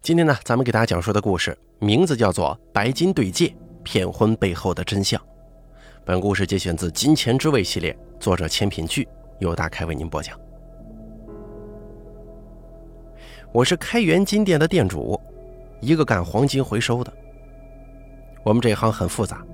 [0.00, 5.20] 今天呢，咱们给大家讲述的故事名字叫做《白金对戒：骗婚背后的真相》。
[6.04, 9.06] 本故事节选自《金钱之味》系列，作者千品剧，
[9.40, 10.38] 由大开为您播讲。
[13.52, 15.20] 我是开元金店的店主，
[15.80, 17.12] 一个干黄金回收的。
[18.44, 19.44] 我们这行很复杂，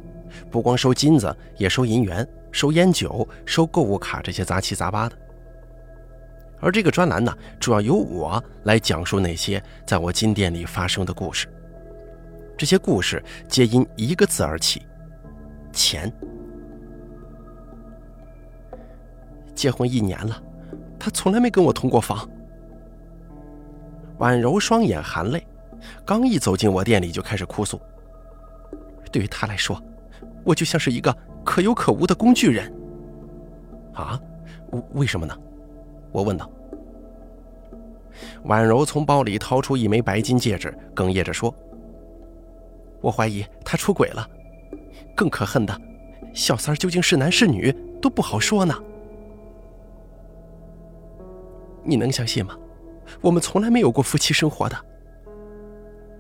[0.51, 5.17] 不光收金子，也收银元、收烟酒、收购物卡这些杂七杂八的。
[6.65, 11.47] 而这个专栏呢，主要由我来讲述那些在我金店里发生的故事。
[12.57, 14.81] 这些故事皆因一个字而起：
[15.75, 16.11] 钱。
[19.55, 20.43] 结婚一年了，
[20.99, 22.27] 他从来没跟我同过房。
[24.17, 25.47] 婉柔双眼含泪，
[26.03, 27.79] 刚一走进我店里就开始哭诉。
[29.13, 29.79] 对于他来说，
[30.45, 32.73] 我就像是一个可有可无的工具人。
[33.93, 34.19] 啊？
[34.71, 35.37] 为为什么呢？
[36.11, 36.51] 我问道。
[38.45, 41.55] 婉柔从包里掏出一枚白金戒指，哽咽着说
[43.01, 44.29] ：“我怀疑他出轨了。
[45.15, 45.81] 更可恨的，
[46.33, 48.75] 小三究竟是男是女都不好说呢。
[51.83, 52.57] 你能相信吗？
[53.21, 54.77] 我们从来没有过夫妻生活的。”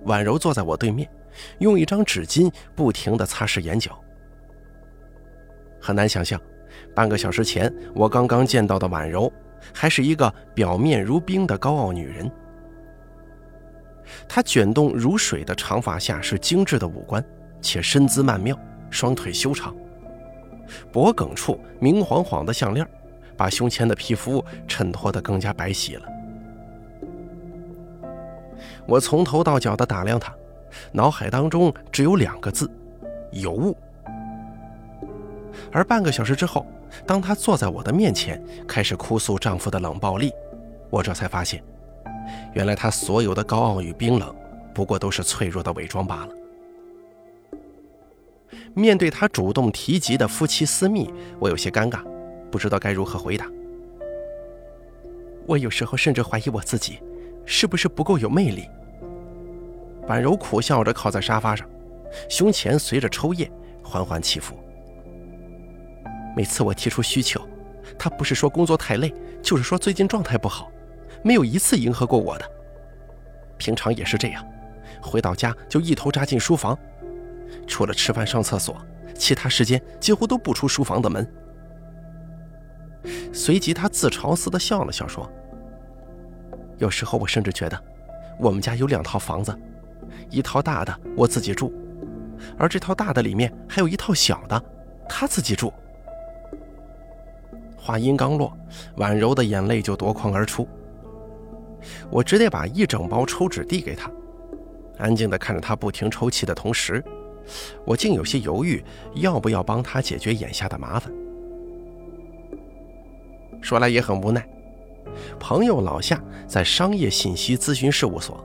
[0.04, 1.08] 婉柔坐在我对面，
[1.58, 3.98] 用一张纸巾不停地擦拭眼角。
[5.80, 6.40] 很难想象，
[6.94, 9.32] 半个小时前我刚刚见到的婉柔。
[9.72, 12.30] 还是一个表面如冰的高傲女人。
[14.28, 17.24] 她卷动如水的长发下是精致的五官，
[17.60, 18.58] 且身姿曼妙，
[18.90, 19.74] 双腿修长。
[20.92, 22.86] 脖颈处明晃晃的项链，
[23.36, 26.08] 把胸前的皮肤衬托得更加白皙了。
[28.86, 30.34] 我从头到脚的打量她，
[30.92, 32.70] 脑海当中只有两个字：
[33.30, 33.76] 尤物。
[35.72, 36.66] 而半个小时之后。
[37.06, 40.32] 当她坐在我的面前，开始哭诉丈夫的冷暴力，
[40.90, 41.62] 我这才发现，
[42.52, 44.34] 原来她所有的高傲与冰冷，
[44.74, 46.28] 不过都是脆弱的伪装罢了。
[48.74, 52.02] 面对她主动提及的夫妻私密，我有些尴尬，
[52.50, 53.46] 不知道该如何回答。
[55.46, 56.98] 我有时候甚至怀疑我自己，
[57.44, 58.68] 是不是不够有魅力。
[60.06, 61.68] 婉柔苦笑着靠在沙发上，
[62.28, 63.50] 胸前随着抽噎
[63.82, 64.54] 缓缓起伏。
[66.36, 67.40] 每次我提出需求，
[67.98, 70.70] 他不是说工作太累，就是说最近状态不好，
[71.22, 72.50] 没有一次迎合过我的。
[73.56, 74.44] 平常也是这样，
[75.00, 76.76] 回到家就一头扎进书房，
[77.68, 78.76] 除了吃饭上厕所，
[79.14, 81.26] 其他时间几乎都不出书房的门。
[83.32, 85.30] 随即他自嘲似的笑了笑，说
[86.78, 87.80] ：“有时候我甚至觉得，
[88.40, 89.56] 我们家有两套房子，
[90.30, 91.72] 一套大的我自己住，
[92.58, 94.60] 而这套大的里面还有一套小的，
[95.08, 95.72] 他自己住。”
[97.84, 98.50] 话音刚落，
[98.96, 100.66] 婉柔的眼泪就夺眶而出。
[102.10, 104.10] 我只得把一整包抽纸递给她，
[104.96, 107.04] 安静地看着她不停抽泣的同时，
[107.84, 108.82] 我竟有些犹豫，
[109.16, 111.12] 要不要帮她解决眼下的麻烦。
[113.60, 114.42] 说来也很无奈，
[115.38, 118.42] 朋友老夏在商业信息咨询事务所，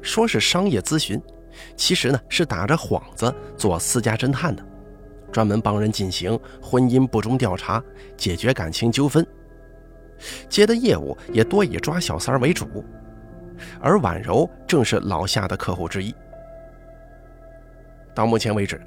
[0.00, 1.20] 说是商业咨询，
[1.76, 4.64] 其实呢是打着幌子做私家侦探的。
[5.30, 7.82] 专门帮人进行婚姻不忠调查，
[8.16, 9.26] 解决感情纠纷，
[10.48, 12.84] 接的业务也多以抓小三为主，
[13.80, 16.14] 而婉柔正是老夏的客户之一。
[18.14, 18.80] 到目前为止，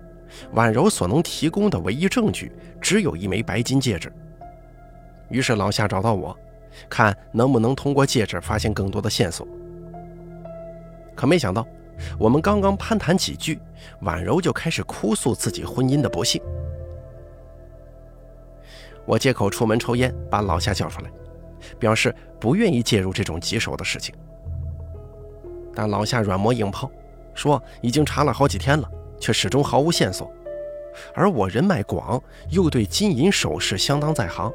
[0.53, 2.51] 婉柔所能提供的唯一证据
[2.81, 4.11] 只有一枚白金戒指。
[5.29, 6.37] 于是老夏找到我，
[6.89, 9.47] 看能不能通过戒指发现更多的线索。
[11.15, 11.65] 可没想到。
[12.17, 13.59] 我们刚刚攀谈几句，
[14.01, 16.41] 婉柔就开始哭诉自己婚姻的不幸。
[19.05, 21.11] 我借口出门抽烟，把老夏叫出来，
[21.79, 24.13] 表示不愿意介入这种棘手的事情。
[25.73, 26.89] 但老夏软磨硬泡，
[27.33, 28.89] 说已经查了好几天了，
[29.19, 30.31] 却始终毫无线索。
[31.13, 34.51] 而我人脉广，又对金银首饰相当在行，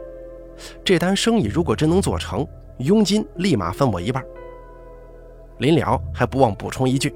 [0.84, 2.46] 这单生意如果真能做成，
[2.78, 4.24] 佣金立马分我一半。
[5.58, 7.14] 临了还不忘补充一句。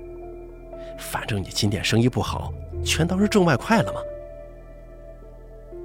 [1.00, 2.52] 反正你金店生意不好，
[2.84, 4.00] 全当是挣外快了吗？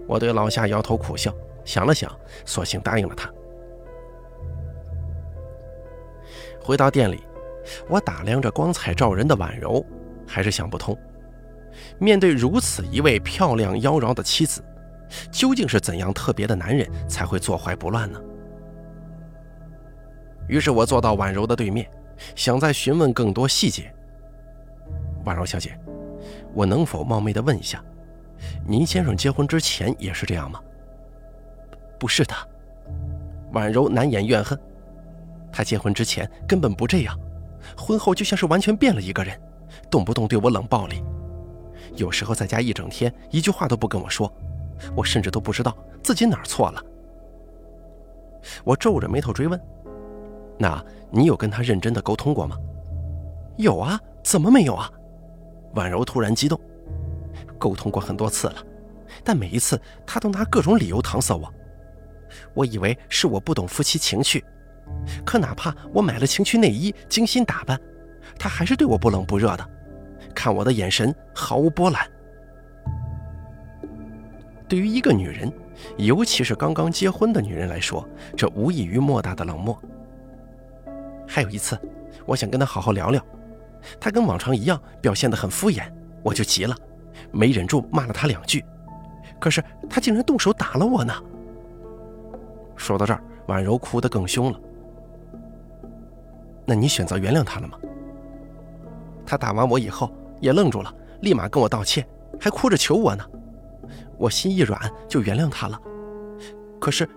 [0.07, 1.33] 我对老夏摇头苦笑，
[1.63, 2.15] 想了想，
[2.45, 3.27] 索性答应了他。
[6.61, 7.23] 回到店里，
[7.89, 9.83] 我打量着光彩照人的婉柔，
[10.27, 10.95] 还是想不通，
[11.97, 14.63] 面对如此一位漂亮妖娆的妻子，
[15.31, 18.21] 究竟是怎样特别的男人才会坐怀不乱呢？
[20.47, 21.89] 于是我坐到婉柔的对面，
[22.35, 23.94] 想再询问更多细节。
[25.25, 25.77] 婉柔小姐，
[26.53, 27.83] 我能否冒昧的问一下，
[28.65, 30.61] 您先生结婚之前也是这样吗？
[31.99, 32.33] 不是的，
[33.51, 34.57] 婉柔难掩怨恨，
[35.51, 37.19] 他结婚之前根本不这样，
[37.77, 39.39] 婚后就像是完全变了一个人，
[39.89, 41.03] 动不动对我冷暴力，
[41.95, 44.31] 有时候在家一整天一句话都不跟我说，
[44.95, 46.83] 我甚至都不知道自己哪儿错了。
[48.63, 49.59] 我皱着眉头追问
[50.59, 52.55] ：“那你有跟他认真的沟通过吗
[53.57, 54.91] ？”“有啊，怎么没有啊？”
[55.75, 56.59] 婉柔突然激动
[57.59, 58.55] ：“沟通过很多次了，
[59.23, 61.53] 但每一次他都拿各种理由搪塞我。
[62.53, 64.43] 我以为是我不懂夫妻情趣。”
[65.25, 67.79] 可哪怕我买了情趣内衣，精心打扮，
[68.37, 69.67] 他还是对我不冷不热的，
[70.35, 72.07] 看我的眼神毫无波澜。
[74.67, 75.51] 对于一个女人，
[75.97, 78.07] 尤其是刚刚结婚的女人来说，
[78.37, 79.75] 这无异于莫大的冷漠。
[81.27, 81.79] 还有一次，
[82.27, 83.25] 我想跟他好好聊聊，
[83.99, 85.83] 他跟往常一样表现得很敷衍，
[86.23, 86.75] 我就急了，
[87.31, 88.63] 没忍住骂了他两句，
[89.39, 91.13] 可是他竟然动手打了我呢。
[92.75, 94.59] 说到这儿，婉柔哭得更凶了。
[96.65, 97.77] 那你选择原谅他了吗？
[99.25, 102.07] 他打完我以后也愣住了，立马跟我道歉，
[102.39, 103.25] 还哭着求我呢。
[104.17, 105.79] 我心一软就原谅他了。
[106.79, 107.07] 可是，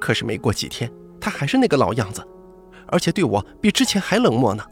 [0.00, 0.90] 可是没过几天，
[1.20, 2.26] 他还是那个老样子，
[2.88, 4.64] 而且对我比之前还冷漠呢。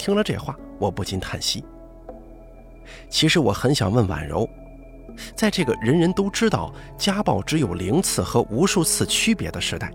[0.00, 1.62] 听了这话，我不禁叹息。
[3.10, 4.48] 其实我很想问婉柔，
[5.36, 9.92] 在这个人人都知道家暴只有零次和无数次区别的时代。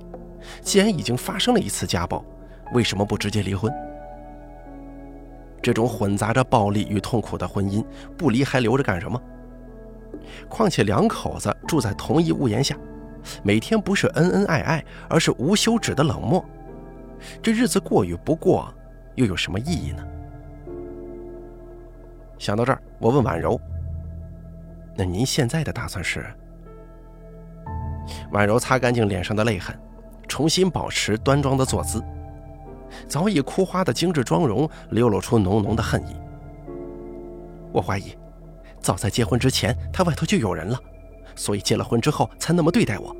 [0.61, 2.23] 既然已经发生了一次家暴，
[2.75, 3.73] 为什么不直接离婚？
[5.59, 7.83] 这种混杂着暴力与痛苦的婚姻，
[8.15, 9.19] 不离还留着干什么？
[10.47, 12.77] 况且两口子住在同一屋檐下，
[13.41, 16.45] 每天不是恩恩爱爱，而是无休止的冷漠，
[17.41, 18.71] 这日子过与不过，
[19.15, 20.05] 又有什么意义呢？
[22.37, 23.59] 想到这儿，我问婉柔
[24.95, 26.25] ：“那您现在的打算是？”
[28.31, 29.75] 婉柔擦干净脸上的泪痕。
[30.27, 32.03] 重新保持端庄的坐姿，
[33.07, 36.15] 早已枯花的精致妆容流露出浓浓的恨意。
[37.71, 38.17] 我怀疑，
[38.81, 40.77] 早在结婚之前，他外头就有人了，
[41.35, 43.15] 所以结了婚之后才那么对待我。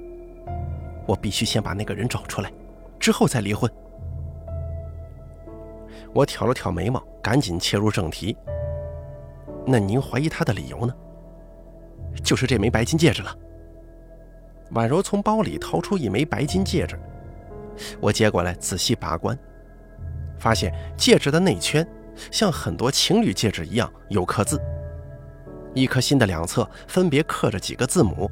[1.05, 2.51] 我必须先把那个人找出来，
[2.99, 3.71] 之后再离婚。
[6.15, 8.35] 我挑了挑眉毛，赶紧切入正题。
[9.67, 10.95] 那您怀疑他的理由呢？
[12.23, 13.35] 就是这枚白金戒指了。
[14.71, 16.97] 婉柔从包里掏出一枚白金戒指，
[17.99, 19.37] 我接过来仔细把关，
[20.39, 21.85] 发现戒指的内圈
[22.31, 24.57] 像很多情侣戒指一样有刻字，
[25.73, 28.31] 一颗心的两侧分别刻着几个字母，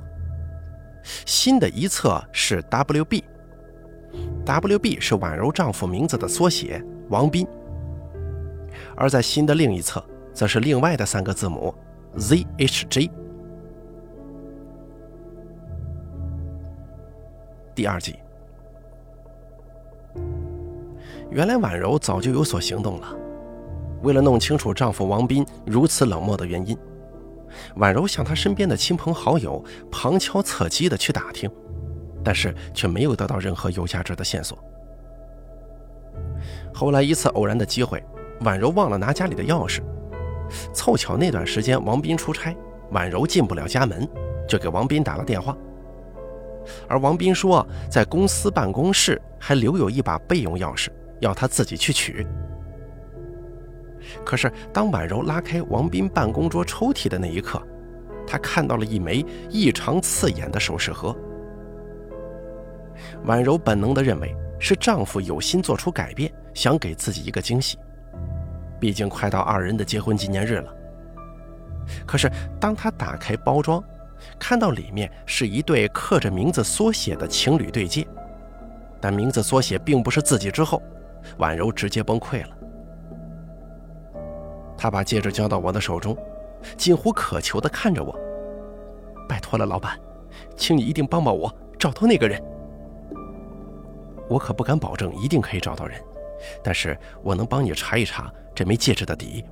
[1.26, 3.22] 心的一侧是 WB，WB
[5.02, 7.46] 是婉柔丈夫名字的缩写王斌，
[8.96, 10.04] 而在心的另一侧
[10.34, 11.74] 则是另外的三个字母
[12.18, 13.10] ZHJ。
[17.76, 18.16] 第二集，
[21.32, 23.16] 原来婉柔早就有所行动了。
[24.04, 26.78] 为了弄清楚丈夫王斌如此冷漠的原因，
[27.78, 31.50] 婉柔向他身边的亲朋好友旁敲侧击的去打听，
[32.24, 34.58] 但是却没有得到任何有价值的线索。
[36.74, 38.04] 后来一次偶然的机会，
[38.42, 39.82] 婉柔忘了拿家里的钥匙，
[40.74, 42.56] 凑巧那段时间王斌出差，
[42.92, 44.08] 婉柔进不了家门，
[44.48, 45.56] 就给王斌打了电话。
[46.88, 50.90] 而王斌说，在公司办公室还留有一把备用钥匙，
[51.20, 52.26] 要他自己去取。
[54.26, 57.62] 可是，当婉柔拉开王斌办公桌抽屉的那一刻，
[58.28, 61.16] 她看到了一枚异常刺眼的首饰盒。
[63.26, 67.78] 婉柔本能地认为是丈夫有心做出改变，想给自己一个惊喜。
[68.84, 70.76] 毕竟快到二人的结婚纪念日了。
[72.06, 73.82] 可是，当他打开包装，
[74.38, 78.06] 看到里面是一对刻着名字缩写的情侣对戒，
[79.00, 80.84] 但名字缩写并不是自己之后，
[81.38, 82.50] 婉柔直接崩溃了。
[84.78, 86.18] 她把戒指交到我的手中，
[86.76, 88.14] 近乎渴求地看着我
[89.30, 89.98] ：“拜托了，老板，
[90.58, 91.50] 请你一定帮帮我，
[91.80, 92.38] 找到那个人。
[94.28, 95.98] 我可不敢保证一定可以找到人，
[96.62, 99.44] 但是我能帮你查一查这枚戒指的底。”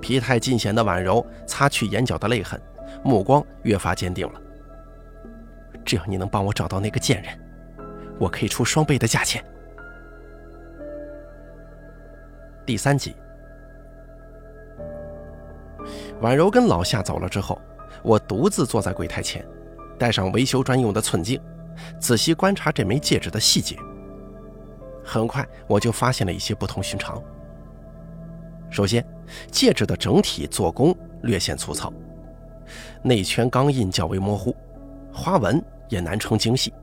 [0.00, 2.60] 疲态尽显的婉柔擦去眼角的泪痕。
[3.02, 4.40] 目光越发坚定了。
[5.84, 7.38] 只要你能帮我找到那个贱人，
[8.18, 9.44] 我可以出双倍的价钱。
[12.64, 13.14] 第三集，
[16.20, 17.60] 婉柔跟老夏走了之后，
[18.02, 19.44] 我独自坐在柜台前，
[19.98, 21.40] 戴上维修专用的寸镜，
[22.00, 23.76] 仔细观察这枚戒指的细节。
[25.06, 27.22] 很快，我就发现了一些不同寻常。
[28.68, 29.06] 首先，
[29.52, 31.92] 戒指的整体做工略显粗糙。
[33.02, 34.54] 内圈钢印较为模糊，
[35.12, 36.74] 花纹也难称精细。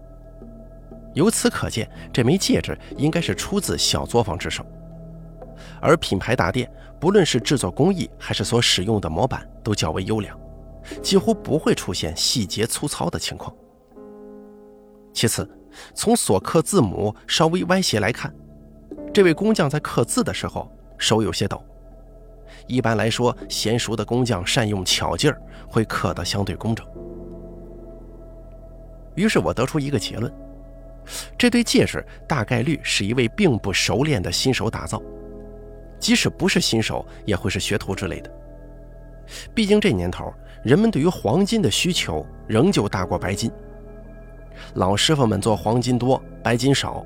[1.13, 4.65] 由此可见，这枚戒指应该是出自小作坊之手。
[5.81, 10.39] 而品牌大店，不论是制作工艺还是所使用的模板，都较为优良，
[11.01, 13.53] 几乎不会出现细节粗糙的情况。
[15.11, 15.47] 其次，
[15.93, 18.33] 从所刻字母稍微歪斜来看，
[19.13, 21.63] 这位工匠在刻字的时候手有些抖。
[22.67, 26.85] 一般来说，娴熟的工匠善用巧劲儿，会刻得相对工整。
[29.15, 30.31] 于是我得出一个结论：
[31.37, 35.01] 这对戒指大概率是一位并不熟练的新手打造，
[35.99, 38.31] 即使不是新手，也会是学徒之类的。
[39.53, 43.51] 毕竟这年头，人们对于黄金的需求仍旧大过白金。
[44.75, 47.05] 老师傅们做黄金多，白金少，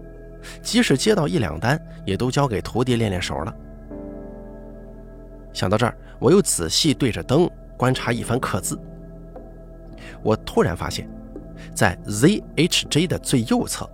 [0.61, 3.53] 即使接到一两单，也都交给徒弟练练手了。
[5.53, 8.79] 想到这儿，我又仔细对着灯观察一番刻字。
[10.21, 11.09] 我突然发现，
[11.73, 13.89] 在 ZHJ 的最右侧，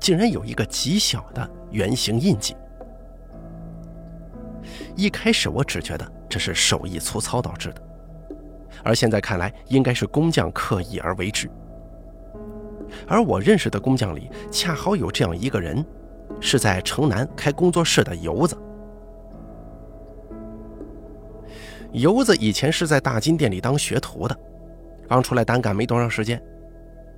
[0.00, 2.56] 竟然有一个极小的圆形印记。
[4.94, 7.82] 一开始我只觉得这是手艺粗糙导致的，
[8.84, 11.50] 而现在看来，应该是工匠刻意而为之。
[13.06, 15.84] 而我认识的工匠里，恰好有这样一个人，
[16.40, 18.56] 是在城南开工作室的游子。
[21.92, 24.36] 游子以前是在大金店里当学徒的，
[25.08, 26.42] 刚出来单干没多长时间，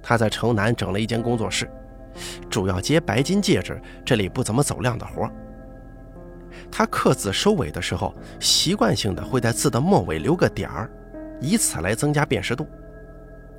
[0.03, 1.71] 他在城南整了一间工作室，
[2.51, 5.31] 主要接白金戒指这里不怎么走量的活。
[6.71, 10.91] 他刻字收尾的时候，习惯性的会在字的末尾留个点儿，
[11.41, 12.67] 以此来增加辨识度。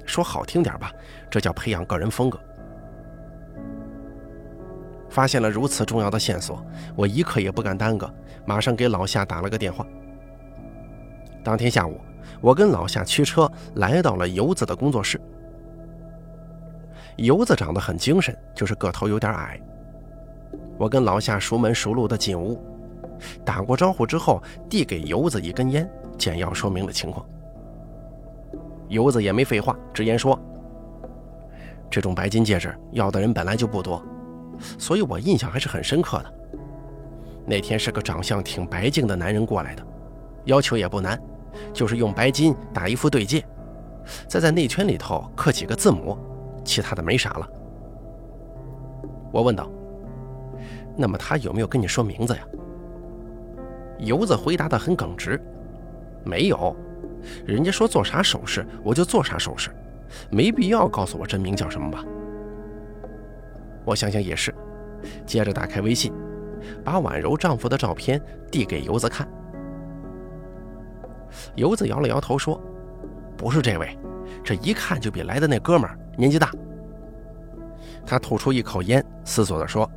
[0.05, 0.91] 说好听点吧，
[1.29, 2.39] 这叫培养个人风格。
[5.09, 6.63] 发现了如此重要的线索，
[6.95, 8.13] 我一刻也不敢耽搁，
[8.45, 9.85] 马上给老夏打了个电话。
[11.43, 12.01] 当天下午，
[12.41, 15.19] 我跟老夏驱车来到了游子的工作室。
[17.15, 19.57] 游子长得很精神，就是个头有点矮。
[20.77, 22.61] 我跟老夏熟门熟路的进屋，
[23.45, 27.25] 打过招呼之后，递给游子一根烟，简要说明了情况。
[28.87, 30.39] 游子也没废话，直言说
[31.89, 34.01] ：“这种白金戒指要的人本来就不多，
[34.77, 36.33] 所以我印象还是很深刻的。
[37.45, 39.85] 那天是个长相挺白净的男人过来的，
[40.45, 41.19] 要求也不难，
[41.73, 43.43] 就是用白金打一副对戒，
[44.27, 46.17] 再在内圈里头刻几个字母，
[46.63, 47.49] 其他的没啥了。”
[49.33, 49.69] 我问道
[50.95, 52.41] ：“那么他有没有跟你说名字呀？”
[53.99, 55.41] 游子回答的很耿直
[56.23, 56.75] ：“没有。”
[57.45, 59.69] 人家说做啥手势，我就做啥手势，
[60.29, 62.03] 没必要告诉我真名叫什么吧。
[63.83, 64.53] 我想想也是，
[65.25, 66.11] 接着打开微信，
[66.83, 69.27] 把婉柔丈夫的照片递给游子看。
[71.55, 72.59] 游子摇了摇头说
[73.37, 73.97] ：“不是这位，
[74.43, 76.51] 这一看就比来的那哥们儿年纪大。”
[78.05, 79.89] 他吐出一口烟，思索地说：“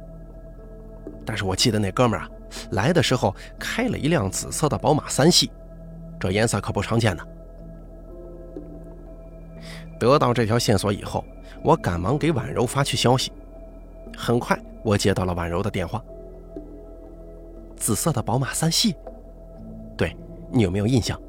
[1.25, 2.29] 但是我记得那哥们儿啊，
[2.73, 5.51] 来的时候开了一辆紫色的宝马三系。”
[6.19, 7.23] 这颜色可不常见呢。
[9.99, 11.25] 得到这条线索以后，
[11.63, 13.33] 我赶忙给婉柔发去消息。
[14.17, 16.03] 很快，我接到了婉柔的电话。
[17.77, 18.95] 紫色的宝马三系，
[19.97, 20.17] 对
[20.51, 21.21] 你有没有印象？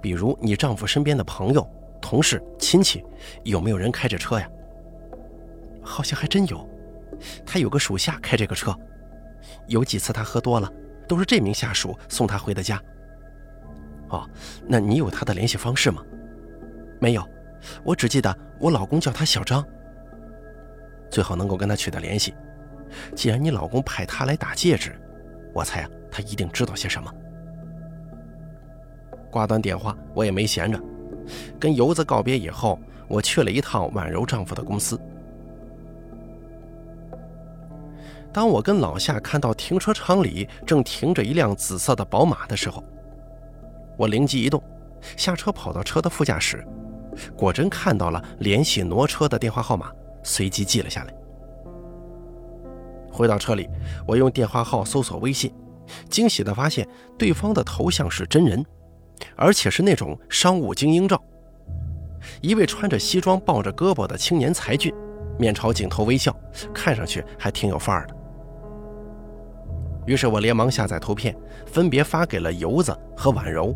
[0.00, 1.68] 比如你丈夫身边的朋友、
[2.00, 3.04] 同事、亲戚，
[3.42, 4.48] 有没有人开着车呀？
[5.82, 6.66] 好像还真有，
[7.44, 8.74] 他有个属下开这个车，
[9.66, 10.70] 有几次他喝多了，
[11.08, 12.80] 都是这名下属送他回的家。
[14.14, 14.30] 哦，
[14.66, 16.02] 那你有他的联系方式吗？
[17.00, 17.28] 没有，
[17.82, 19.64] 我只记得我老公叫他小张。
[21.10, 22.34] 最好能够跟他取得联系。
[23.14, 24.98] 既然你老公派他来打戒指，
[25.52, 27.12] 我猜啊，他一定知道些什么。
[29.30, 30.80] 挂断电话，我也没闲着，
[31.58, 32.78] 跟游子告别以后，
[33.08, 35.00] 我去了一趟婉柔丈夫的公司。
[38.32, 42.82] 当我跟老夏看到停车场里正停着一辆紫色的宝马的时候，
[43.96, 44.62] 我灵机一动，
[45.16, 46.66] 下车跑到车的副驾驶，
[47.36, 51.14] 果真看到了联系挪车的电话号码，随即记了下来。
[53.10, 53.68] 回到车里，
[54.06, 55.54] 我用电话号搜索微信，
[56.10, 56.86] 惊喜地发现
[57.16, 58.64] 对方的头像是真人，
[59.36, 61.22] 而且是那种商务精英照，
[62.40, 64.92] 一位穿着西装、抱着胳膊的青年才俊，
[65.38, 66.34] 面朝镜头微笑，
[66.74, 68.16] 看上去还挺有范儿的。
[70.06, 71.34] 于是我连忙下载图片，
[71.66, 73.74] 分别发给了游子和婉柔。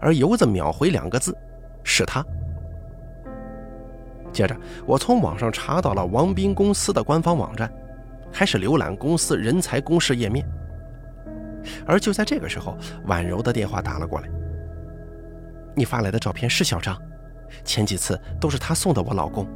[0.00, 1.36] 而游子秒回两个字
[1.84, 2.24] ：“是他。”
[4.32, 4.56] 接着，
[4.86, 7.70] 我从网上查到了王斌公司的官方网站，
[8.32, 10.44] 开始浏览公司人才公示页面。
[11.86, 14.28] 而就在这个时候，婉柔的电话打了过来
[15.76, 17.00] ：“你发来的照片是小张，
[17.64, 19.46] 前几次都是他送的我老公。”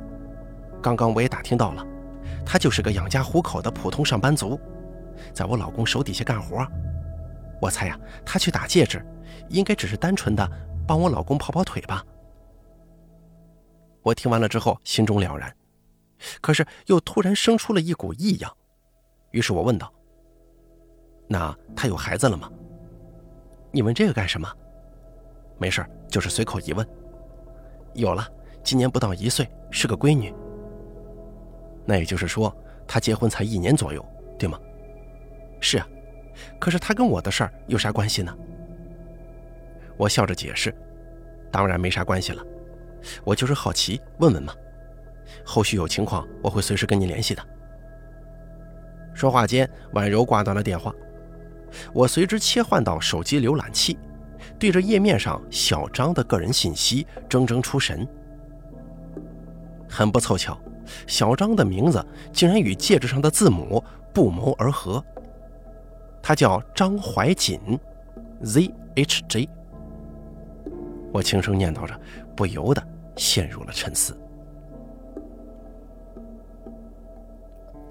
[0.81, 1.85] 刚刚我也打听到了，
[2.47, 4.61] 他就是个养家糊口的普通上班族，
[5.33, 6.67] 在我老公手底下干活。
[7.61, 9.05] 我猜呀，他去打戒指，
[9.49, 10.49] 应该只是单纯的
[10.87, 12.05] 帮我老公跑跑腿吧。
[14.03, 15.53] 我听完了之后，心中了然，
[16.41, 18.57] 可是又突然生出了一股异样，
[19.33, 19.93] 于是我问道
[21.29, 22.51] ：“那他有孩子了吗？”
[23.71, 24.49] 你问这个干什么？
[25.59, 26.87] 没事，就是随口一问。
[27.95, 28.27] 有了，
[28.63, 30.33] 今年不到一岁，是个闺女。
[31.85, 32.55] 那也就是说，
[32.87, 34.03] 他结婚才一年左右，
[34.39, 34.59] 对吗？
[35.61, 35.87] 是啊。
[36.59, 38.37] 可是他跟我的事儿有啥关系呢？
[39.97, 40.73] 我笑着解释
[41.51, 42.45] ：“当然没啥关系了，
[43.25, 44.55] 我就是好奇，问问嘛。
[45.45, 47.43] 后续有情况，我会随时跟你联系的。”
[49.15, 50.95] 说话间，婉柔挂断了电话，
[51.93, 53.99] 我随之切换到手机浏览器，
[54.61, 58.07] 对着页面上小张的个人信息怔怔出神。
[59.89, 60.57] 很不凑巧，
[61.09, 65.05] 小张的名字竟然与戒指上的字母不谋而合。
[66.29, 67.59] 他叫张怀瑾
[68.45, 69.49] ，ZHJ。
[71.11, 71.99] 我轻声念叨着，
[72.37, 74.15] 不由得陷入了沉思。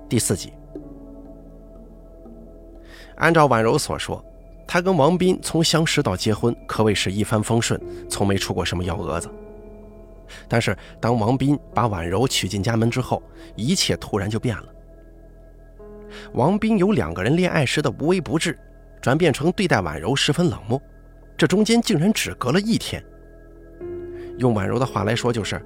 [0.07, 0.53] 第四集，
[3.15, 4.23] 按照婉柔所说，
[4.67, 9.27] 她跟王斌从相识到结婚可谓是一帆风顺，从没出过什么幺蛾子。
[10.47, 13.19] 但是当王斌把婉柔娶进家门之后，
[13.55, 14.65] 一切突然就变了。
[16.33, 18.57] 王斌由两个人恋爱时的无微不至，
[19.01, 20.81] 转变成对待婉柔十分冷漠，
[21.37, 23.03] 这中间竟然只隔了一天。
[24.37, 25.61] 用婉柔的话来说，就是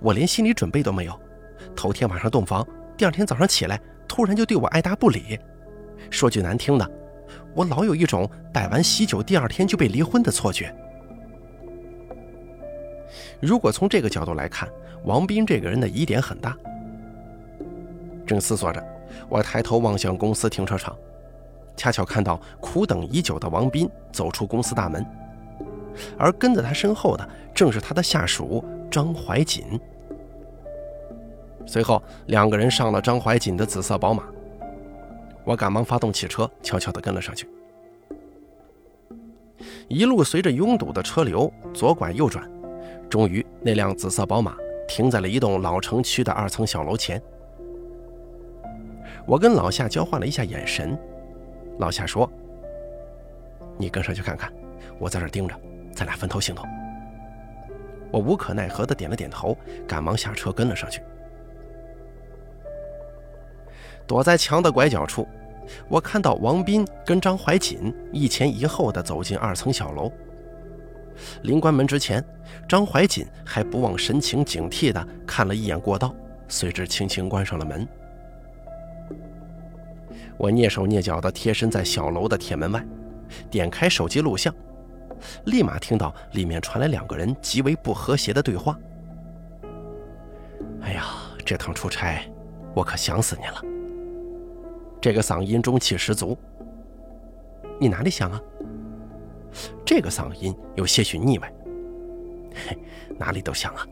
[0.00, 1.20] 我连心理准备都没有，
[1.74, 5.38] 头天晚上洞房，第二天早上起来，突然就对我爱答不理。
[6.10, 6.90] 说句难听的，
[7.54, 10.74] 我老有一种摆完喜酒第二天就被离婚的错觉。
[13.40, 14.68] 如果从这个角度来看，
[15.04, 16.56] 王斌这个人的疑点很大。
[18.26, 18.82] 正思索着。
[19.28, 20.96] 我抬头望向公司停车场，
[21.76, 25.04] 恰巧看到苦等已久的王斌走出公司大门，
[26.18, 29.80] 而跟在他身后的正是他的下属张怀瑾。
[31.64, 34.24] 随后，两个人上了张怀瑾的紫色宝马，
[35.44, 37.48] 我赶忙发动汽车，悄悄地跟了上去。
[39.88, 42.50] 一路随着拥堵的车流左拐右转，
[43.08, 44.56] 终于那辆紫色宝马
[44.88, 47.22] 停在了一栋老城区的二层小楼前。
[49.26, 50.98] 我跟老夏交换了一下眼神，
[51.78, 52.30] 老夏说
[53.78, 54.52] ：“你跟上去看看，
[54.98, 55.54] 我在这盯着，
[55.94, 56.66] 咱俩分头行动。”
[58.10, 59.56] 我无可奈何的点了点头，
[59.88, 61.00] 赶忙下车跟了上去。
[64.06, 65.26] 躲在墙的拐角处，
[65.88, 70.12] 我看到王斌跟张怀瑾一前一后的走进二层小楼。
[71.42, 72.22] 临关门之前，
[72.68, 76.14] 张怀瑾还不忘神情警惕的看了一眼过道，
[76.48, 77.88] 随之轻轻关上了门。
[80.42, 82.84] 我蹑手蹑脚地贴身在小楼的铁门外，
[83.48, 84.52] 点开手机录像，
[85.44, 88.76] 立马听到里面传来两个人极为不和谐的对话。
[90.80, 91.04] 哎呀，
[91.44, 92.28] 这趟出差，
[92.74, 93.62] 我可想死你了。
[95.00, 96.36] 这个嗓音中气十足。
[97.78, 98.40] 你哪里想啊？
[99.86, 101.52] 这个嗓音有些许腻歪。
[102.66, 102.76] 嘿，
[103.16, 103.86] 哪里都想啊。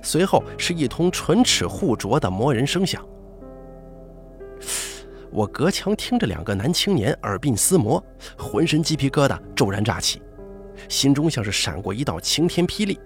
[0.00, 3.04] 随后是一通唇齿互啄的磨人声响。
[5.30, 8.02] 我隔墙听着两个男青年耳鬓厮磨，
[8.36, 10.22] 浑身鸡皮疙瘩骤然炸起，
[10.88, 12.98] 心中像是闪过一道晴天霹雳。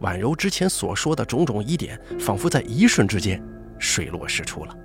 [0.00, 3.42] 婉柔之前所说的种种疑点，仿佛在一瞬之间
[3.78, 4.76] 水落石出了。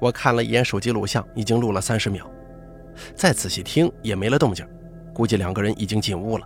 [0.00, 2.28] 我看了一眼手机录像，已经录了三十秒，
[3.14, 4.66] 再仔细听也没了动静，
[5.14, 6.44] 估计两个人已经进屋了，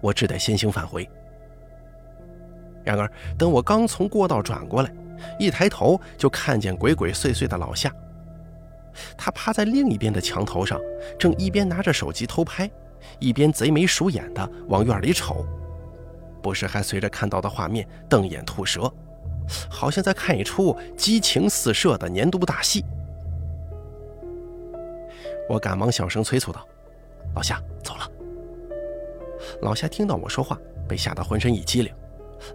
[0.00, 1.08] 我只得先行返回。
[2.82, 4.92] 然而，等我刚从过道转过来，
[5.38, 7.92] 一抬头就看见鬼鬼祟祟的老夏，
[9.16, 10.80] 他趴在另一边的墙头上，
[11.18, 12.70] 正一边拿着手机偷拍，
[13.18, 15.44] 一边贼眉鼠眼的往院里瞅，
[16.42, 18.92] 不时还随着看到的画面瞪眼吐舌，
[19.68, 22.84] 好像在看一出激情四射的年度大戏。
[25.48, 26.64] 我赶忙小声催促道
[27.34, 28.08] ：“老夏，走了。”
[29.62, 30.56] 老夏听到我说话，
[30.88, 31.92] 被吓得浑身一激灵，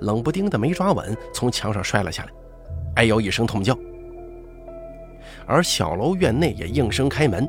[0.02, 2.30] 冷不丁的没抓稳，从墙上摔了下来。
[2.96, 3.78] 哎呦一声痛叫，
[5.46, 7.48] 而小楼院内也应声开门，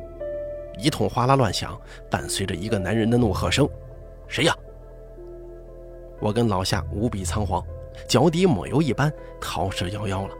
[0.77, 1.79] 一通哗啦乱响，
[2.09, 3.67] 伴随着一个男人的怒喝声
[4.27, 4.53] ：“谁呀？”
[6.19, 7.63] 我跟老夏无比仓皇，
[8.07, 10.33] 脚底抹油一般逃之夭夭了。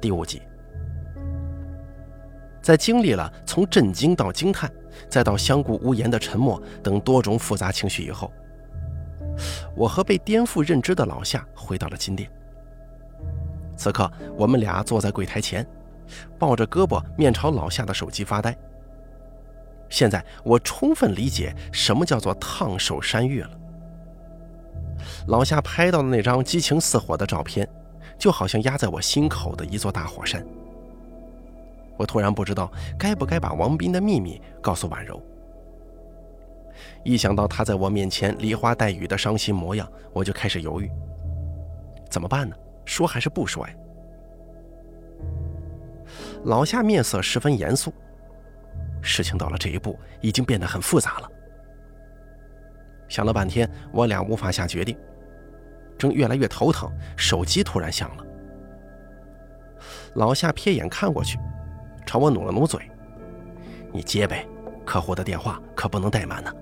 [0.00, 0.42] 第五集，
[2.60, 4.70] 在经历了从震惊到惊叹，
[5.08, 8.30] 再到相顾无言的沉默等多种复杂情绪以后，
[9.74, 12.30] 我和被颠覆认知的老夏回到了金店。
[13.76, 15.66] 此刻，我们俩坐在柜台前，
[16.38, 18.56] 抱着胳膊面朝老夏的手机发呆。
[19.88, 23.50] 现在我充分理解什么叫做烫手山芋了。
[25.28, 27.68] 老夏拍到的那张激情似火的照片，
[28.18, 30.44] 就好像压在我心口的一座大火山。
[31.96, 35.22] 我突然不知道该不该把王斌的秘密告诉婉柔。
[37.04, 40.90] 一想到他在我面前梨花带雨的伤心模样，我就开始犹豫。
[42.10, 42.56] 怎么办呢？
[42.84, 43.74] 说还是不说呀？
[46.44, 47.92] 老夏面色十分严肃。
[49.02, 51.30] 事情到了这一步，已经变得很复杂了。
[53.08, 54.96] 想了半天，我俩无法下决定。
[55.96, 58.24] 正越来越头疼，手机突然响了。
[60.14, 61.38] 老夏瞥眼看过去，
[62.06, 62.80] 朝我努了努嘴
[63.92, 64.46] ：“你接呗，
[64.84, 66.52] 客户的电话可不能怠慢呢。”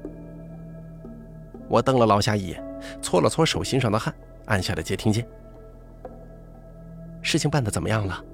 [1.68, 2.62] 我瞪了老夏一眼，
[3.02, 4.14] 搓了搓手心上的汗，
[4.46, 5.26] 按下了接听键。
[7.22, 8.24] 事情办得怎么样了？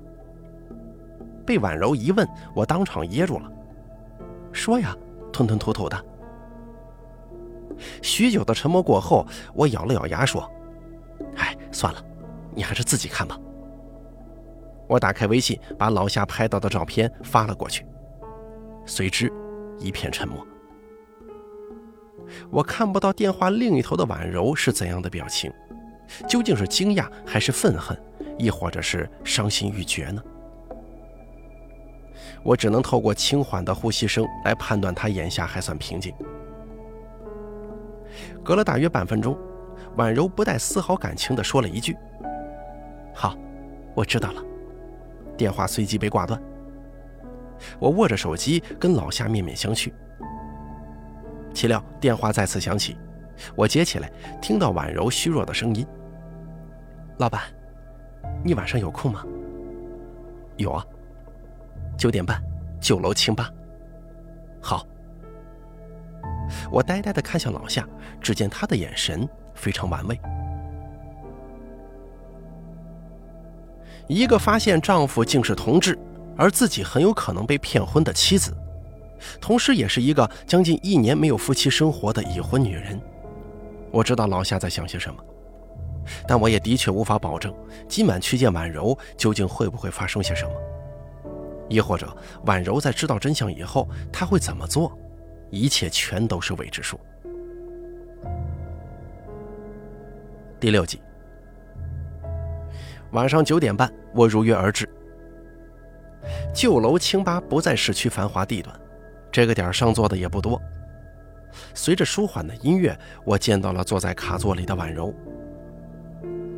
[1.44, 3.50] 被婉柔一问，我当场噎住了。
[4.52, 4.96] 说呀，
[5.32, 6.04] 吞吞吐吐的。
[8.02, 10.48] 许久的沉默过后，我咬了咬牙说
[11.36, 12.04] ：“哎，算了，
[12.54, 13.38] 你还是自己看吧。”
[14.86, 17.86] 我打开微信，把老夏拍到的照片发了过去。
[18.84, 19.32] 随之，
[19.78, 20.46] 一片沉默。
[22.50, 25.52] 我看不到电话另一头的婉柔是怎样的表情，
[26.28, 27.96] 究竟是惊讶还是愤恨，
[28.38, 30.22] 亦或者是伤心欲绝呢？
[32.42, 36.12] 我只能透过轻缓的呼吸声来判断她眼下还算平静。
[38.42, 39.38] 隔了大约半分钟，
[39.96, 41.96] 婉柔不带丝毫感情地说了一句
[43.14, 43.36] ：“好，
[43.94, 44.42] 我知道了。”
[45.38, 46.40] 电话随即被挂断。
[47.78, 49.92] 我握着手机跟老夏面面相觑。
[51.52, 52.96] 岂料电话再次响起，
[53.54, 54.10] 我接起来，
[54.40, 55.86] 听到婉柔虚弱的声音
[57.18, 57.42] ：“老板，
[58.44, 59.24] 你晚上有空吗
[60.56, 60.84] ？”“有啊。”
[61.96, 62.42] 九点半，
[62.80, 63.50] 九楼清吧。
[64.60, 64.86] 好。
[66.70, 67.86] 我呆呆地看向老夏，
[68.20, 70.20] 只见他的眼神非常玩味。
[74.08, 75.98] 一个发现丈夫竟是同志，
[76.36, 78.54] 而自己很有可能被骗婚的妻子，
[79.40, 83.00] 同时也是一个将近一年没有夫妻生活的已婚女人。
[83.90, 85.22] 我知道老夏在想些什么，
[86.26, 87.54] 但我也的确无法保证
[87.88, 90.52] 今晚去见婉柔究竟会不会发生些什么。
[91.68, 94.96] 亦或者，婉柔在知道真相以后，她会怎么做？
[95.50, 96.98] 一切全都是未知数。
[100.58, 101.00] 第六集，
[103.12, 104.88] 晚上九点半，我如约而至。
[106.54, 108.74] 旧楼清吧不在市区繁华地段，
[109.32, 110.60] 这个点上座的也不多。
[111.74, 115.12] 随着舒缓的音乐，我见到了坐在卡座里的婉柔。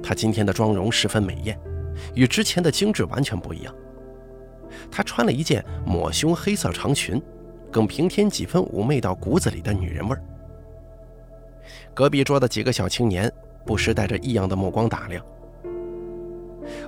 [0.03, 1.59] 她今天的妆容十分美艳，
[2.15, 3.75] 与之前的精致完全不一样。
[4.91, 7.23] 她穿了一件抹胸黑色长裙，
[7.71, 10.23] 更平添几分妩媚到骨子里的女人味儿。
[11.95, 13.33] 隔壁桌的几个小青年
[13.65, 15.25] 不时带着异样的目光打量。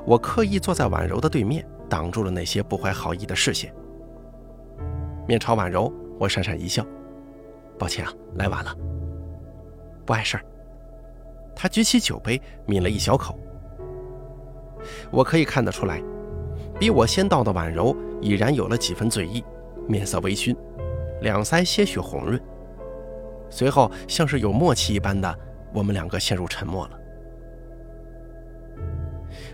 [0.05, 3.73] 我刻意坐在婉柔的对面，挡住了那些不怀好意的视线。
[5.27, 6.85] 面朝婉柔，我讪讪一笑
[7.79, 8.75] ：“抱歉啊，来晚了。”
[10.07, 10.45] 不碍事儿。
[11.55, 13.39] 他举起酒杯，抿了一小口。
[15.11, 16.03] 我可以看得出来。
[16.79, 19.43] 比我先到的婉柔已然有了几分醉意，
[19.89, 20.55] 面色微醺，
[21.23, 22.41] 两腮些许红润。
[23.49, 25.39] 随后，像是有默契一般的，
[25.73, 26.99] 我们两个陷入沉默了。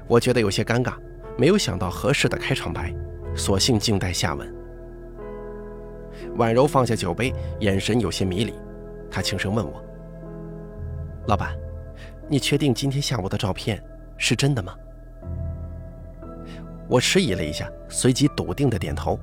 [0.09, 0.95] 我觉得有些尴尬，
[1.39, 2.93] 没有想到合适的开场白，
[3.37, 4.62] 索性静待下文。
[6.37, 8.55] 婉柔放下酒杯，眼神有些迷离，
[9.11, 9.83] 她轻声问我
[11.29, 11.55] ：“老板，
[12.29, 13.83] 你确定今天下午的照片
[14.17, 14.75] 是真的吗？”
[16.89, 19.19] 我迟疑了一下，随即笃定的点头。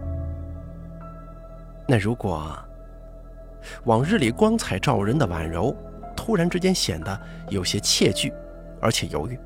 [1.88, 2.58] 那如果
[3.84, 5.76] 往日里光彩照人的婉柔，
[6.16, 7.20] 突然之间显得
[7.50, 8.32] 有些怯惧，
[8.80, 9.38] 而且犹豫，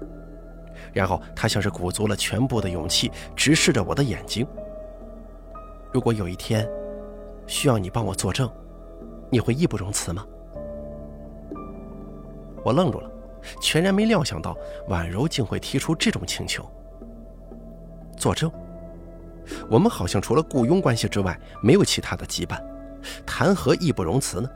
[0.92, 4.46] 然后她像是鼓足了全部的勇气，直视着我的眼睛。
[5.92, 6.68] 如果有一天
[7.48, 8.50] 需要你帮我作证，
[9.30, 10.26] 你会义不容辞吗？
[12.64, 13.12] 我愣住了，
[13.62, 16.66] 全然没料想到婉柔竟会提出这种请求。
[18.16, 18.50] 作证，
[19.70, 22.64] 我们好像除了雇佣关系之外，没有其他的羁绊，
[23.26, 24.50] 谈何义不容辞呢？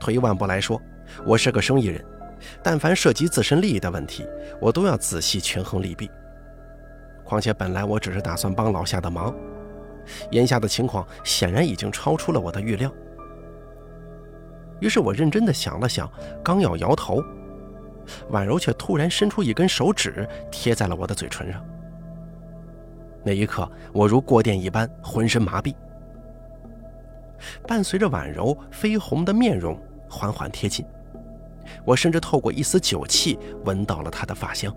[0.00, 0.80] 退一万步来说，
[1.24, 2.04] 我是个生意人，
[2.62, 4.26] 但凡涉及自身利益的问题，
[4.60, 6.10] 我都要仔细权衡利弊。
[7.24, 9.34] 况且本来我只是打算帮老夏的忙，
[10.30, 12.92] 眼下的情况显然已经超出了我的预料。
[14.80, 16.10] 于是我认真的想了想，
[16.44, 17.22] 刚要摇头，
[18.28, 21.64] 婉柔却突然伸出一根手指贴在了我的嘴唇上。
[23.24, 25.74] 那一刻，我如过电一般，浑身麻痹。
[27.66, 30.86] 伴随着婉柔绯红的面容缓缓贴近，
[31.84, 34.74] 我甚至透过一丝酒气闻到了她的发香。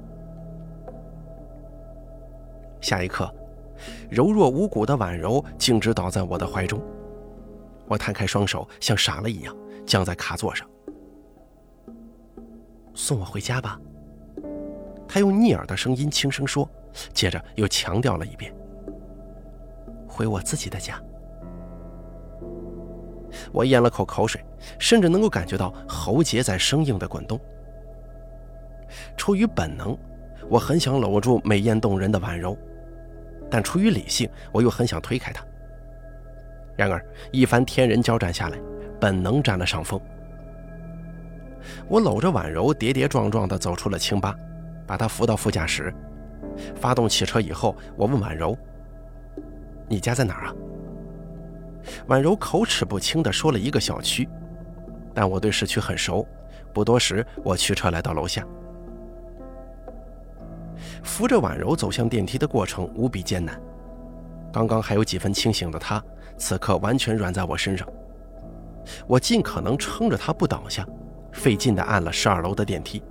[2.81, 3.31] 下一刻，
[4.09, 6.81] 柔弱无骨的婉柔径直倒在我的怀中，
[7.87, 10.67] 我摊开双手，像傻了一样僵在卡座上。
[12.93, 13.79] 送我回家吧，
[15.07, 16.69] 他用逆耳的声音轻声说。
[17.13, 18.51] 接着又强调了一遍
[20.09, 20.99] ：“回我自己的家。”
[23.53, 24.43] 我咽了口口水，
[24.79, 27.39] 甚至能够感觉到喉结在生硬的滚动。
[29.15, 29.95] 出于本能，
[30.49, 32.57] 我很想搂住美艳动人的婉柔，
[33.49, 35.43] 但出于理性，我又很想推开他。
[36.75, 38.57] 然而一番天人交战下来，
[38.99, 39.99] 本能占了上风。
[41.87, 44.35] 我搂着婉柔，跌跌撞撞地走出了清吧，
[44.87, 45.93] 把她扶到副驾驶。
[46.75, 48.57] 发动汽车以后，我问婉柔
[49.87, 50.55] ：“你家在哪儿啊？”
[52.07, 54.27] 婉柔口齿不清地说了一个小区，
[55.13, 56.25] 但我对市区很熟。
[56.73, 58.45] 不多时，我驱车来到楼下，
[61.03, 63.59] 扶着婉柔走向电梯的过程无比艰难。
[64.51, 66.03] 刚刚还有几分清醒的她，
[66.37, 67.87] 此刻完全软在我身上。
[69.05, 70.87] 我尽可能撑着她不倒下，
[71.31, 73.01] 费劲地按了十二楼的电梯。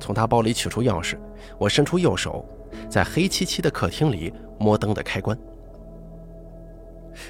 [0.00, 1.16] 从他包里取出钥匙，
[1.58, 2.44] 我伸出右手，
[2.90, 5.38] 在黑漆漆的客厅里摸灯的开关。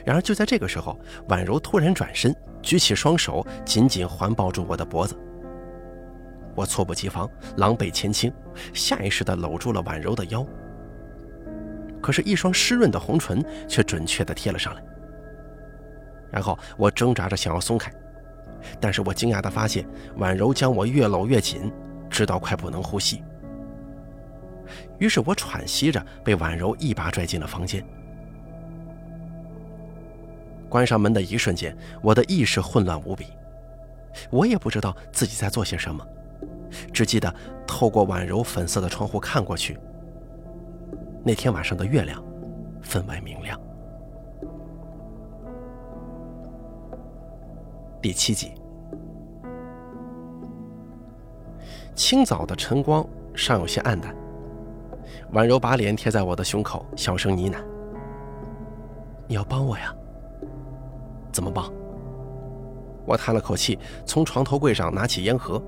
[0.05, 5.17] 然而就在这个时候，婉柔突然转身，举起双手，紧紧环抱住我的脖子。
[6.55, 8.33] 我猝不及防，狼狈前倾，
[8.73, 10.47] 下意识地搂住了婉柔的腰。
[12.01, 14.83] 可是，一双湿润的红唇却准确地贴了上来。
[16.31, 17.93] 然后我挣扎着想要松开，
[18.81, 19.87] 但是我惊讶地发现，
[20.17, 21.73] 婉柔将我越搂越紧。
[22.11, 23.25] 直到快不能呼吸，
[25.01, 27.85] 于是我喘息着被婉柔一把拽进了房间。
[30.69, 33.27] 关上门的一瞬间，我的意识混乱无比，
[34.31, 36.07] 我也不知道自己在做些什么，
[36.93, 37.33] 只记得
[37.67, 39.79] 透过婉柔粉色的窗户看过去，
[41.25, 42.23] 那天晚上的月亮
[42.83, 43.59] 分外明亮。
[48.03, 48.53] 第七集。
[51.95, 54.15] 清早的晨光尚有些暗淡，
[55.33, 57.57] 婉柔把脸贴在我的胸口，小声呢喃
[59.29, 59.95] ：“你要帮我呀？
[61.33, 61.73] 怎么帮？”
[63.07, 65.63] 我叹了口气，从床头柜上拿起烟盒。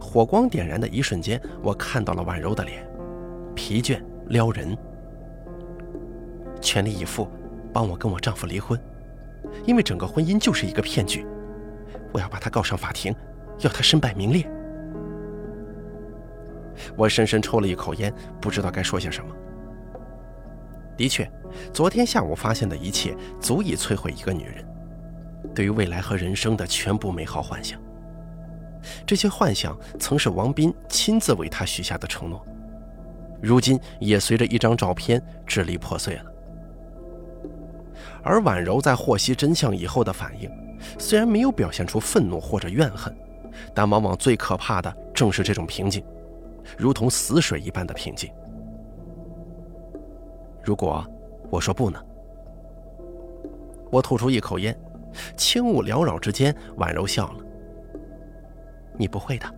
[0.00, 2.86] 火光点燃的一瞬间，我看到了婉柔的脸，
[3.54, 4.76] 疲倦撩人，
[6.60, 7.28] 全力以赴
[7.72, 8.80] 帮我跟我丈夫离婚，
[9.64, 11.26] 因为整个婚姻就是一个骗局，
[12.12, 13.14] 我要把他告上法庭，
[13.60, 14.48] 要他身败名裂。
[16.96, 19.34] 我深深抽了一口烟，不知道该说些什么。
[20.96, 21.30] 的确，
[21.72, 24.64] 昨天下午发现的一切足以摧毁一个女人
[25.54, 27.80] 对于未来和人生的全部美好幻想。
[29.06, 32.44] 这些幻想曾是王斌亲自为她许下的承诺，
[33.40, 36.24] 如今也随着一张照片支离破碎了。
[38.22, 40.50] 而婉柔在获悉真相以后的反应，
[40.98, 43.14] 虽然没有表现出愤怒或者怨恨，
[43.72, 46.04] 但往往最可怕的正是这种平静。
[46.76, 48.28] 如同死水一般的平静。
[50.64, 51.06] 如果
[51.48, 52.02] 我说不呢？
[53.88, 54.76] 我吐出一口烟，
[55.36, 57.45] 轻雾缭绕之间，婉柔笑了。
[58.96, 59.54] 你不会的。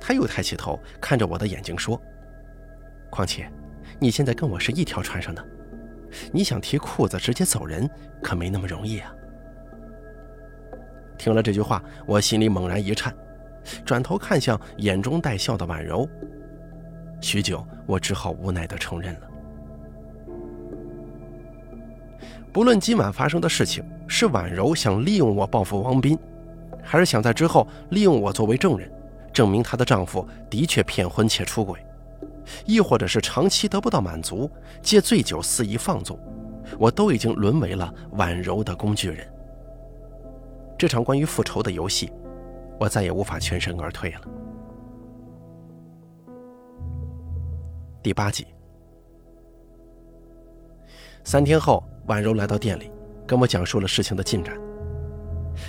[0.00, 2.00] 他又抬起头看着我的眼睛说
[3.10, 3.50] ：“况且，
[3.98, 5.44] 你现在跟我是一条船上的，
[6.32, 7.88] 你想提裤子直接走人，
[8.22, 9.14] 可没那么容易啊。”
[11.16, 13.14] 听了这句话，我心里猛然一颤。
[13.82, 16.06] 转头看向眼中带笑的婉柔，
[17.18, 19.30] 许久，我只好无奈地承认了。
[22.52, 26.18] 不论今晚发生的事情是婉柔想利用我报复王斌，
[26.84, 28.90] 还是想在之后利用我作为证人，
[29.32, 31.84] 证明她的丈夫的确骗婚且出轨，
[32.66, 34.50] 亦或者是长期得不到满足，
[34.82, 36.18] 借醉酒肆意放纵，
[36.78, 39.26] 我都已经沦为了婉柔的工具人。
[40.78, 42.12] 这场关于复仇的游戏。
[42.76, 44.20] 我再也无法全身而退了。
[48.02, 48.48] 第八集，
[51.22, 52.90] 三天后，婉柔来到店里，
[53.28, 54.58] 跟我讲述了事情的进展。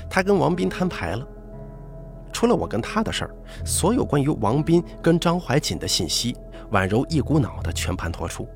[0.10, 1.28] 他跟王斌摊牌了，
[2.32, 6.36] 除了我跟他的事儿，所有关于王斌跟张怀瑾的信息，
[6.72, 8.48] 婉柔一股脑的全盘托出。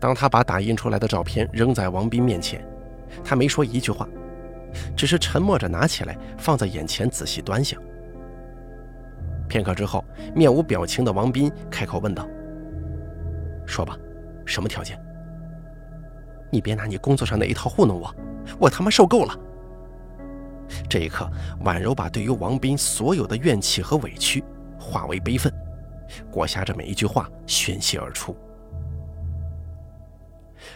[0.00, 2.66] 当他把打印出来的照片扔在王斌面前，
[3.24, 4.08] 他没说一句话，
[4.96, 7.80] 只是沉默着拿起来放在眼前仔细端详。
[9.48, 12.26] 片刻之后，面无表情的王斌开口问道
[13.64, 13.96] ：“说吧，
[14.44, 15.00] 什么条件？
[16.50, 18.14] 你别拿你工作上那一套糊弄我，
[18.58, 19.38] 我他妈受够了。”
[20.88, 24.42] 这一刻，婉柔把对于王斌所有的怨气和委屈
[24.78, 25.52] 化为悲愤，
[26.30, 28.36] 裹挟着每一句话宣泄而出。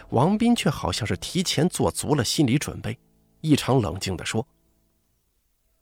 [0.09, 2.97] 王斌却好像是提前做足了心理准备，
[3.41, 4.45] 异常冷静地说：“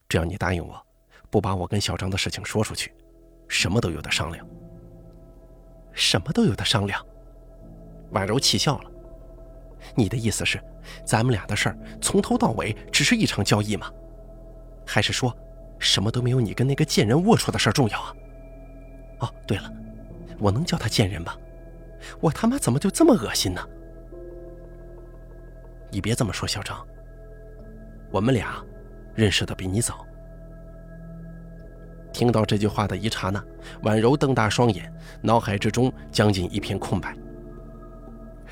[0.08, 0.82] 只要你答应我，
[1.30, 2.94] 不把我跟小张的事情说出去，
[3.48, 4.46] 什么都有的商量。
[5.94, 7.06] 什么都有的商量。”
[8.12, 8.92] 婉柔气笑了
[9.96, 10.60] ：“你的意思是，
[11.06, 13.92] 咱们俩的事儿从头到尾只是一场交易吗？
[14.92, 15.32] 还是说，
[15.78, 18.16] 什么都没有你跟那个贱人龌龊的事重要啊？
[19.20, 19.72] 哦，对了，
[20.40, 21.36] 我能叫他贱人吗？
[22.20, 23.62] 我他妈怎么就这么恶心呢？”
[25.92, 26.84] 你别这么说，小张。
[28.10, 28.66] 我们俩
[29.14, 30.04] 认识的比你早。
[32.12, 33.44] 听到这句话的一刹那，
[33.84, 37.16] 婉柔瞪大双眼，脑海之中将近一片空白。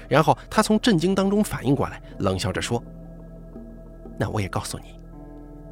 [0.08, 2.82] 然后她从震惊当中反应过来，冷笑着说
[4.20, 4.97] ：“那我也告诉你，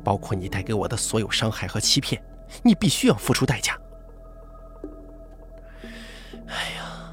[0.05, 2.23] 包括你带给我的所有伤害和欺骗，
[2.63, 3.77] 你必须要付出代价。”
[6.47, 7.11] 哎呀，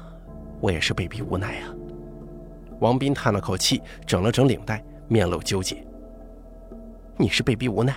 [0.61, 1.73] 我也是被逼无奈啊。
[2.79, 5.83] 王斌叹了口气，整了整领带，面露纠结。
[7.17, 7.95] 你是被逼无奈，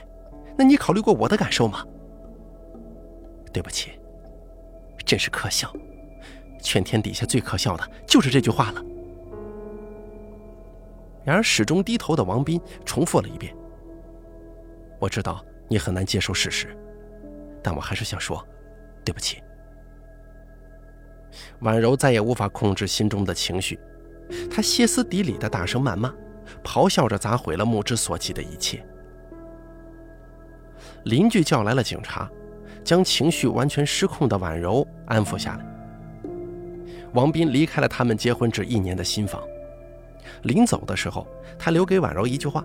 [0.56, 1.84] 那你考虑过我的感受吗？
[3.52, 3.90] 对不起，
[5.04, 5.72] 真是可笑，
[6.62, 8.82] 全天底下最可笑的就是这句话了。
[11.24, 13.52] 然而始终低头的王斌重复了一遍
[14.98, 16.76] ：“我知道你很难接受事实，
[17.62, 18.44] 但我还是想说，
[19.04, 19.42] 对不起。”
[21.60, 23.78] 婉柔再也无法控制心中的情绪。
[24.50, 26.12] 她歇斯底里的大声谩骂，
[26.64, 28.84] 咆哮着砸毁了目之所及的一切。
[31.04, 32.30] 邻居叫来了警察，
[32.82, 35.66] 将情绪完全失控的婉柔安抚下来。
[37.12, 39.42] 王斌离开了他们结婚只一年的新房，
[40.42, 41.26] 临走的时候，
[41.58, 42.64] 他留给婉柔一句话：“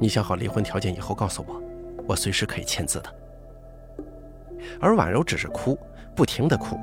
[0.00, 1.62] 你想好离婚条件以后告诉我，
[2.08, 3.14] 我随时可以签字的。”
[4.80, 5.78] 而婉柔只是哭，
[6.16, 6.78] 不停的哭。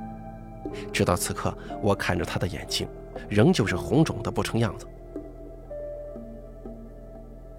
[0.94, 2.88] 直到此刻，我看着她的眼睛，
[3.28, 4.86] 仍旧是红肿的不成样子。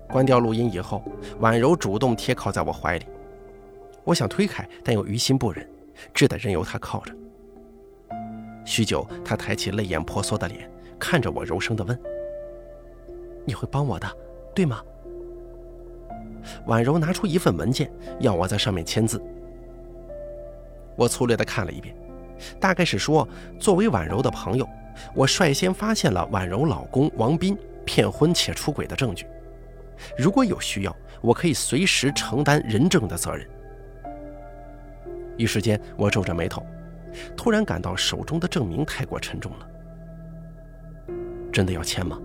[0.09, 1.03] 关掉录音以后，
[1.41, 3.07] 婉柔主动贴靠在我怀里，
[4.05, 5.69] 我想推开，但又于心不忍，
[6.15, 7.13] 只得任由她靠着。
[8.65, 11.99] 许久，她抬起泪眼婆娑的脸，看着我，柔声地问
[13.45, 14.09] ：“你会帮我的，
[14.55, 14.83] 对吗？”
[16.67, 19.23] 婉柔拿出一份文件，要我在上面签字。
[20.97, 21.95] 我粗略地看了一遍。
[22.61, 24.69] 大概是说，作为婉柔的朋友，
[25.15, 29.27] 我率先发现了婉柔老公王斌骗婚且出轨的证据。
[30.17, 33.45] 如果有需要，我可以随时承担人证的责任。
[35.37, 36.65] 一时间，我皱着眉头，
[37.37, 39.69] 突然感到手中的证明太过沉重了。
[41.53, 42.21] 真的要签吗？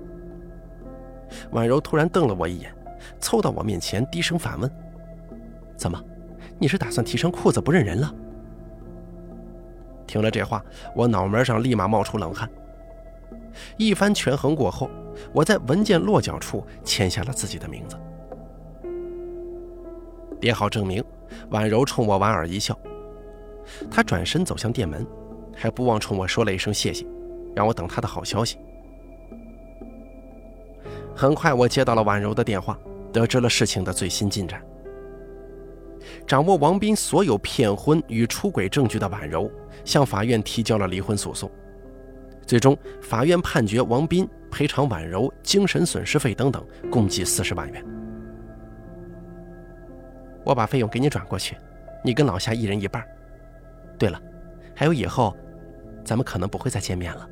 [1.49, 2.71] 婉柔突然瞪了我一眼，
[3.19, 4.71] 凑到我面前，低声反问
[5.77, 6.01] ：“怎么，
[6.59, 8.13] 你是打算提上裤子不认人了？”
[10.05, 10.63] 听了这话，
[10.95, 12.49] 我脑门上立马冒出冷汗。
[13.77, 14.89] 一番权衡过后，
[15.31, 17.97] 我在文件落脚处签下了自己的名字。
[20.39, 21.03] 叠好证明，
[21.49, 22.77] 婉柔冲我莞尔一笑，
[23.89, 25.05] 她转身走向店门，
[25.55, 27.05] 还不忘冲我说了一声谢谢，
[27.55, 28.57] 让我等她的好消息。
[31.15, 32.77] 很快，我接到了婉柔的电话，
[33.13, 34.61] 得知了事情的最新进展。
[36.27, 39.49] 掌握王斌所有骗婚与出轨证据的婉柔，
[39.85, 41.49] 向法院提交了离婚诉讼。
[42.45, 47.85] 最终，法院判决王斌赔偿婉柔精神损失费等等，共计四十万元。
[50.43, 51.55] 我把费用给你转过去，
[52.03, 53.01] 你跟老夏一人一半。
[53.97, 54.21] 对了，
[54.75, 55.33] 还有以后，
[56.03, 57.29] 咱们可能不会再见面了。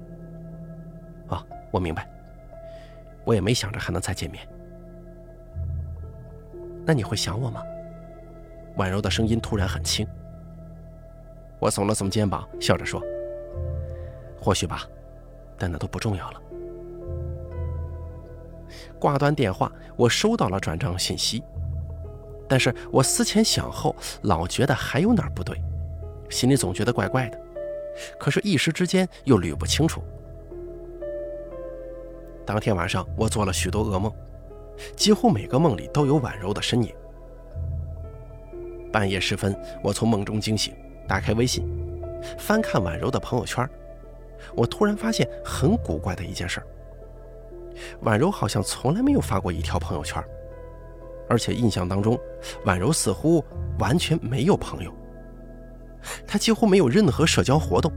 [1.28, 2.10] 啊，我明白。
[3.26, 4.48] 我也没想着还能再见面。
[6.86, 7.62] 那你会想我吗？
[8.78, 10.08] 婉柔的声音突然很轻，
[11.60, 13.02] 我耸了耸肩膀，笑着说
[14.42, 14.84] ：“或许吧，
[15.58, 16.40] 但那都不重要了。”
[18.98, 21.44] 挂断电话，我收到了转账信息，
[22.48, 25.62] 但是我思前想后，老觉得还有哪儿不对，
[26.30, 27.38] 心里总觉得怪怪的，
[28.18, 30.02] 可是，一时之间又捋不清楚。
[32.46, 34.12] 当天晚上，我做了许多噩梦，
[34.96, 36.94] 几乎每个梦里都有婉柔的身影。
[38.92, 40.74] 半夜时分，我从梦中惊醒，
[41.08, 41.66] 打开微信，
[42.38, 43.68] 翻看婉柔的朋友圈，
[44.56, 46.62] 我突然发现很古怪的一件事：
[48.02, 50.22] 婉柔好像从来没有发过一条朋友圈，
[51.30, 52.20] 而且印象当中，
[52.66, 53.44] 婉柔似乎
[53.80, 54.94] 完全没有朋友。
[56.28, 57.94] 她几乎没有任何社交活动，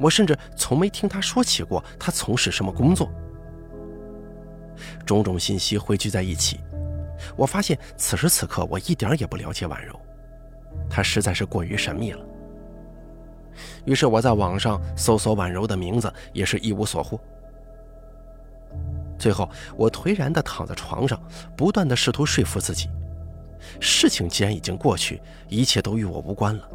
[0.00, 3.08] 我甚至从没听她说起过她从事什么工作。
[5.04, 6.60] 种种信息汇聚在一起，
[7.36, 9.98] 我发现此时此刻我一点也不了解婉柔，
[10.88, 12.24] 她实在是过于神秘了。
[13.84, 17.20] 于是我在网上搜索婉柔的名字，也是一无所获。
[19.18, 21.20] 最后，我颓然地躺在床上，
[21.56, 22.88] 不断地试图说服自己：
[23.78, 26.68] 事情既然已经过去，一切都与我无关了。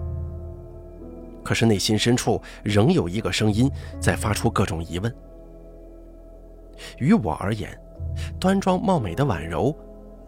[1.43, 5.16] 可是内心深处仍有一个声音在发出各种疑问。
[6.97, 7.76] 于我而言，
[8.39, 9.76] 端庄貌美的婉柔，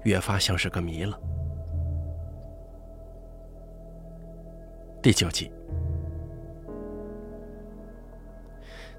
[0.04, 1.20] 越发像是个谜了。
[5.02, 5.52] 第九集。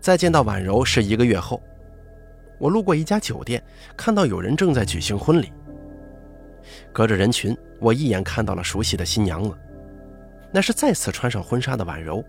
[0.01, 1.61] 再见到婉柔是一个月后，
[2.59, 3.63] 我路过一家酒店，
[3.97, 5.53] 看到有人正在举行婚礼。
[6.93, 9.55] 隔着人群，我一眼看到了熟悉的新娘子，
[10.53, 12.25] 那是再次穿上婚纱的婉柔，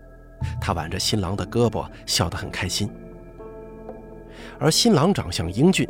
[0.60, 2.90] 她挽着新郎的胳膊，笑得很开心。
[4.58, 5.88] 而新郎长相英俊，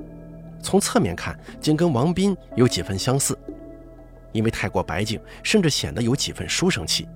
[0.63, 3.39] 从侧面看竟跟王斌有几分相似，
[4.33, 7.09] 因为太过白净，甚至显得有几分书生气。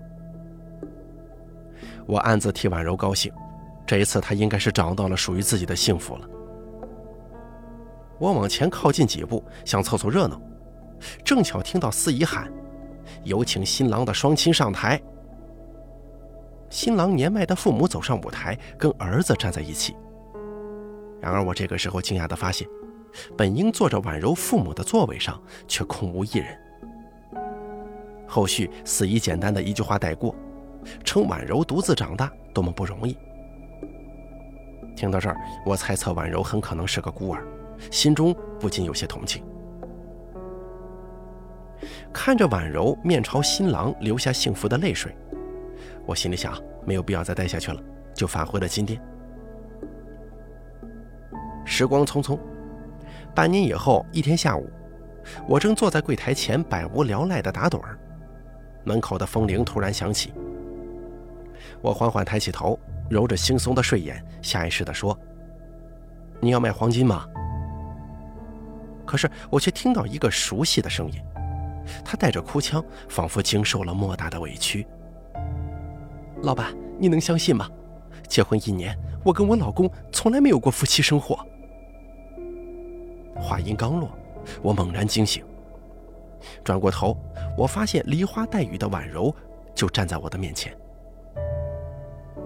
[2.07, 3.33] 我暗自替婉柔高兴。
[3.87, 6.29] 这一次，她应该是找到了属于自己的幸福了。
[8.19, 10.41] 我往前靠近几步，想凑凑热闹，
[11.23, 12.51] 正巧听到司仪喊
[13.25, 14.99] ：“有请新郎的双亲上台。”
[16.71, 19.95] 新郎年迈的父母走上舞台，跟儿子站在一起。
[21.21, 22.67] 然而，我这个时候惊讶地发现，
[23.37, 26.59] 本应坐着婉柔父母的座位上，却空无一人。
[28.27, 30.35] 后续司仪简单的一句话带过，
[31.05, 33.17] 称婉柔独自长大多么不容易。
[34.97, 35.37] 听到这儿，
[35.67, 37.47] 我猜测婉柔很可能是个孤儿，
[37.91, 39.45] 心中不禁有些同情。
[42.13, 45.15] 看着婉柔面朝新郎流下幸福的泪水，
[46.07, 46.55] 我心里想，
[46.87, 47.83] 没有必要再待下去了，
[48.15, 49.01] 就返回了金店。
[51.65, 52.39] 时光匆匆，
[53.35, 54.71] 半年以后，一天下午，
[55.49, 57.99] 我正坐在柜台前百无聊赖的打盹儿，
[58.85, 60.33] 门口的风铃突然响起，
[61.83, 62.79] 我缓缓抬起头。
[63.11, 65.17] 揉着惺忪的睡眼，下意识地说
[66.41, 67.27] ：“你要卖黄金吗？”
[69.05, 71.23] 可是我却听到一个熟悉的声音，
[72.03, 74.87] 他带着哭腔，仿佛经受了莫大的委屈。
[76.43, 77.69] “老板，你能相信吗？
[78.27, 81.39] 结婚一年，我跟我老公从来没有过夫妻生活。”
[83.37, 84.11] 话音刚落，
[84.63, 85.45] 我猛然惊醒，
[86.63, 87.17] 转过头，
[87.57, 89.35] 我发现梨花带雨的婉柔
[89.75, 90.77] 就站在我的面前。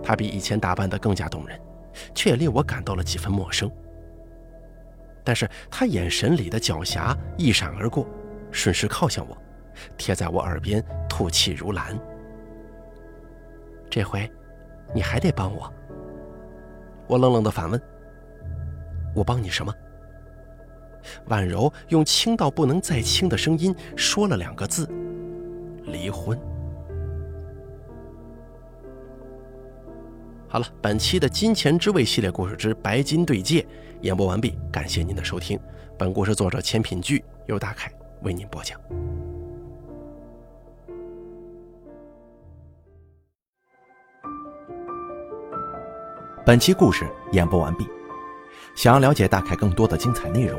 [0.02, 1.60] 她比以前打扮得更加动人，
[2.14, 3.70] 却也令我感到了几分陌生。
[5.24, 8.06] 但是她眼神里的狡黠一闪而过，
[8.50, 9.36] 顺势靠向我，
[9.96, 11.98] 贴在我耳边吐气如兰。
[13.90, 14.30] 这回，
[14.94, 15.72] 你还得帮我。
[17.06, 17.80] 我冷冷地反问
[19.14, 19.74] ：“我帮你什么？”
[21.26, 24.88] 婉柔用轻到不能再轻的声音说了两个字
[25.86, 26.38] ：“离婚。”
[30.50, 33.66] 好了，本期的《金钱之味》系列故事之白金对戒
[34.00, 35.60] 演播完毕，感谢您的收听。
[35.98, 37.92] 本故事作者千品剧由大凯
[38.22, 38.80] 为您播讲。
[46.46, 47.86] 本期故事演播完毕，
[48.74, 50.58] 想要了解大凯更多的精彩内容，